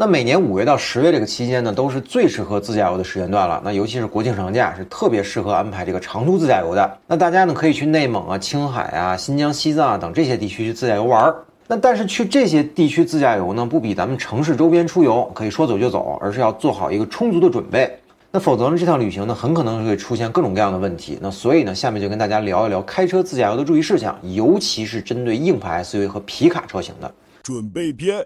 [0.00, 3.60] 那每年五月到十月这个期间呢，都是最适合自驾游的时间段了。
[3.64, 6.98] 那尤其是国庆长假，是特别适合安排这个长途自驾游的。
[7.08, 11.44] 那大家呢可以去内蒙啊、青海啊、新疆、西藏啊等这些地区去自驾游玩儿。
[11.66, 17.92] 那但是去这些地区自驾游呢，不比咱们城市周边出游可以说走就走，而是要做好一个充足的准备。
[18.30, 21.18] 那否则呢，这趟旅行呢很可能会出现各种各样的问题。
[21.20, 27.12] 那所以呢，下面就跟大家聊一聊开车自驾游的注意事项，尤其是针对硬派 SUV 和皮卡车型的
[27.42, 28.24] 准备篇。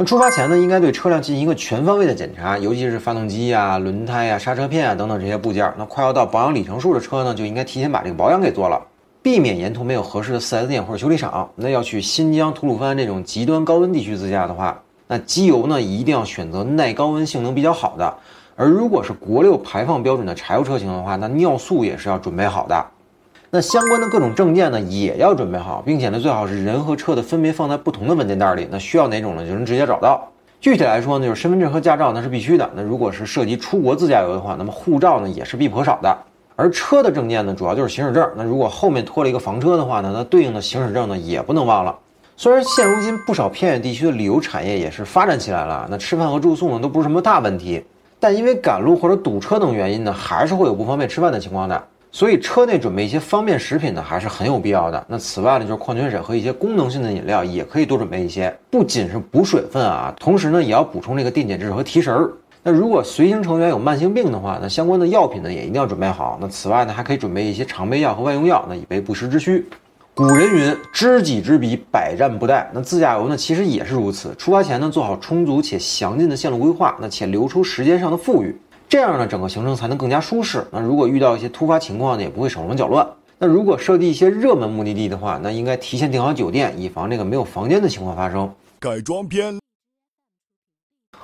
[0.00, 5.74] 那出发前呢，应该对车辆进行一个全方位的检查，尤其是发动机呀、轮胎呀、刹车片啊等等这些部件。
[5.76, 8.80] 那快要到保养里程数的车呢，就应该提前把这个保养给做了，
[9.22, 11.50] 避免沿途没有合适的 4S 店或者修理厂。
[11.56, 18.14] 那要去新疆吐鲁番这种极端高温地区自驾的话，那机油呢一定要选择耐高温、性能比较好的。
[18.54, 22.86] 而如果是国六排放标准的柴油车型的话，那尿素也是要准备好的。
[23.50, 28.68] 那相关的各种证件呢，也要准备好，并且呢，最好是人和车的分别放在不同的文件袋里。
[28.70, 30.22] 那需要哪种呢，就能直接找到。
[30.60, 32.68] 具体来说呢，就是身份证和驾照那是必须的。
[32.74, 36.14] 那如果是涉及出国自驾游的话，那么护照呢也是必不可少的。
[36.56, 38.30] 而车的证件呢，主要就是行驶证。
[38.36, 41.98] 那如果后面拖了一个房车的话呢，那对应的行驶证呢也不能忘了。
[42.36, 47.82] 虽然现如今不少偏远地区的旅游产业也是发展起来了，那吃饭和住宿呢都不是什么大问题，
[48.20, 51.82] 但因为赶路或者堵车等原因呢，还是会有不方便吃饭的情况的。
[52.10, 55.06] 所以车内准备一些方便食品呢，还是很有必要的。
[55.08, 62.32] 那此外呢，就是矿泉水和一些功能性的饮料也可以多准备一些，不仅是补水分啊，同时呢也要补充这个电解质和提神儿。
[62.62, 66.38] 那如果随行成员有慢性病的话，那相关的药品呢也一定要准备好。
[66.40, 69.66] 那此外呢，还可以准备一些常备药和外用药，那以备不时之需。
[70.14, 72.66] 古人云：知己知彼，百战不殆。
[72.72, 74.34] 那自驾游呢，其实也是如此。
[74.34, 78.58] 出发前呢，做好充足且详尽的线路规划，那且留出时间上的富裕。
[78.88, 80.66] 这样呢，整个行程才能更加舒适。
[80.70, 83.06] 那如果遇到一些突发情况呢，也不会手忙脚乱。
[83.38, 88.50] 那如果设计一些热门目的地的话，那应该提前订好酒店，以防这个没有房间的情况发生。
[88.80, 89.58] 改装篇。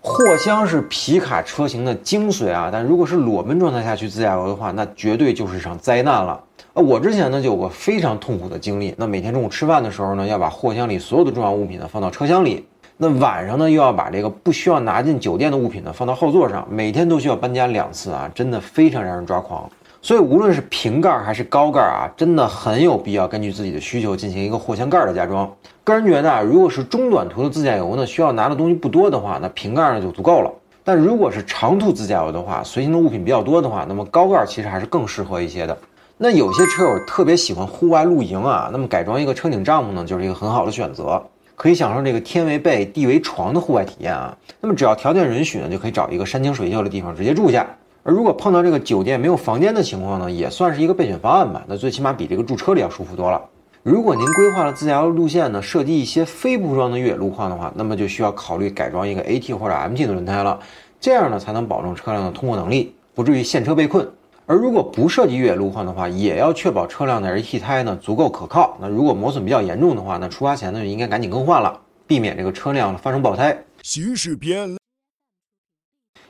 [0.00, 6.42] 货箱是皮卡车型的精髓啊，但如果是裸奔状态下去自驾游的话，那绝对就是一场灾难了。
[6.74, 8.94] 呃，我之前呢就有过非常痛苦的经历。
[8.96, 12.64] 那每天中午吃饭的时候呢，要把货箱里所有的重要物品呢放到车厢里。
[13.00, 19.70] 那晚上呢，又要把这个不需要拿进酒店的物品呢放到后座上，每天都需要搬家两次啊，真的非常让人抓狂。
[20.02, 25.48] 所以无论是瓶盖还是高盖啊，真的很有必要根据自己的需求进行一个货箱盖的加装。
[25.84, 30.50] 个人觉得啊，如果是中短途的自驾游呢，需要拿的东西不多的话，那瓶盖呢就足够了。
[30.82, 35.78] 但如果是长途自驾游的话，随行的物品比较多的话，那么高盖其实还是更适合一些的。
[36.16, 41.22] 那有些车友特别喜欢户外露营啊，那么改装一个车顶帐篷呢，就是一个很好的选择。
[41.58, 44.34] 可以享受这个天为被、地为床的户外体验啊。
[44.60, 47.66] 那么只要条件允许呢，就可以找一个山清水秀的地方直接住下。
[48.04, 51.64] 而如果碰到这个酒店没有房间的情况呢，也算是一个备选方案吧。
[51.66, 53.42] 那最起码比这个住车里要舒服多了。
[53.82, 60.60] 如果您规划了自驾游路线呢，设计一些非铺装的越野路况的话，那么就需要考虑改装一个 AT 或者 MT 的轮胎了。
[61.00, 64.08] 这样呢，才能保证车辆的通过能力，不至于陷车被困。
[64.50, 68.78] 而如果不涉及越野路况的话，也要确保车辆的 AT 胎呢足够可靠。
[68.80, 73.62] 那如果磨损比较严重的话，那出发前呢就应该赶紧更换了，避免这个车辆发生爆胎。
[73.82, 74.78] 行驶篇。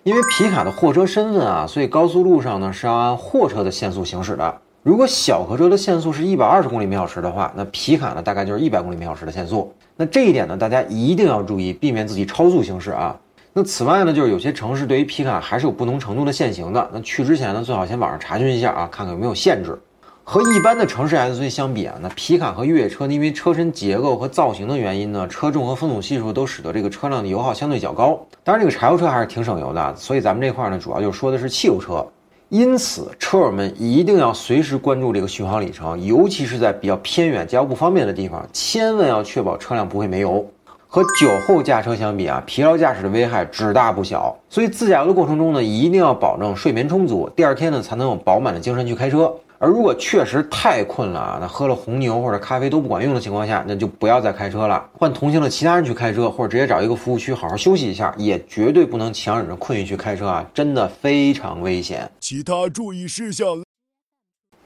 [0.03, 4.61] 因为皮卡的货车身份啊，所以高速路上呢是要按货车的限速行驶的。
[4.83, 9.73] 如果小客车的限速是一百二十公里每小时的话，那皮卡呢大概就是一百公里每小时的限速。
[9.97, 13.17] 那这一点呢，大家一定要注意，避免自己超速行驶啊。
[13.61, 16.91] 那此外呢，就是有些城市对于皮卡还是有不同程度的限行的。
[16.93, 19.77] 那去之前呢，最好先网上查询一下啊，看看有没有限制。
[20.23, 28.25] 和一般的城市 SUV 相比啊，那皮卡和越野车因为车身结构和造型的原因呢，车重和风阻系数都使得这个车辆的油耗相对较高。
[28.45, 32.07] 当然，这个柴油车还是挺省油的，所以咱们这块呢，主要就说的是汽油车。
[32.51, 40.49] 因此，车友们一定要随时关注这个续航里程，尤其是在比较偏远、加油不方便的地方，千万要确保车辆不会没油。
[40.91, 44.35] 和酒后驾车相比啊，疲劳驾驶的危害只大不小。
[44.49, 49.33] 所以自驾游的过程中呢，一定要保证睡眠充足，第二天呢才能有饱满的精神去开车。
[49.61, 62.09] 而如果确实太困了啊，那喝了红牛或者咖啡都不管用的情况下，那就不要再开车了，换同行的其他人去开车，或者直接找一个服务区好好休息一下，也绝对不能强忍着困意去开车啊，真的非常危险。
[62.21, 63.68] 其他注意事项。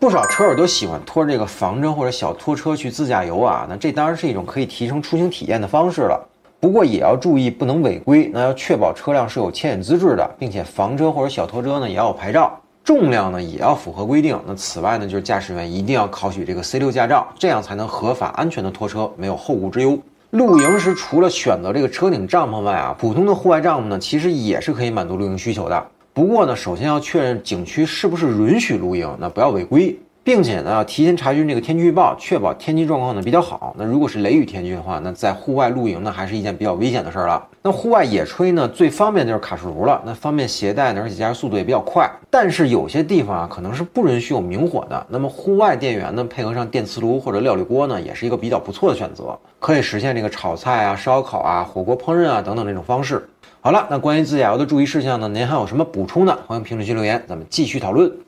[0.02, 6.28] 不少车友都喜欢拖着这个房车或者小拖车去自驾游啊，那这当然是一种可以提升出行体验的方式了。
[6.58, 12.50] 不过也要注意不能违规，那要确保车辆是有牵引资质的，并且房车或者小拖车呢也要有牌照，
[12.82, 14.36] 重量呢也要符合规定。
[14.44, 19.96] 那此外呢，就是驾驶员一定要考取这个 C 六驾照，这样才能合法安全的拖车，没有后顾之忧。
[20.30, 25.86] 露营时除了选择这个车顶帐篷外啊，普通的户外帐篷呢其实也是可以满足露营需求的。
[26.14, 29.98] 不过呢，首先要确认景区是不是允许露营，那不要违规。
[30.24, 33.74] 并且呢，要提前查询这个天气预报，确保天气状况呢比较好。
[33.76, 37.44] 那如果是雷雨天气的话，那在户外露营呢，还是一件比较危险的事儿了。
[37.62, 42.08] 那户外野炊呢，最方便就是卡式炉了，那方便携带呢，而且加热速度也比较快。
[42.30, 45.06] 但是有些地方啊，可能是不允许有明火的。
[45.08, 53.28] 那么户外电源呢，配合上电磁炉或者料理锅呢，也是一个比较不错的选择，可以实现这个炒菜啊、烧烤啊、火锅烹饪啊等等这种方式。
[53.60, 56.36] 好了，那关于自驾游的注意事项呢，您还有什么补充的？
[56.46, 58.22] 欢迎评论区留言，咱们继续讨论。